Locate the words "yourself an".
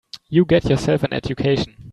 0.67-1.13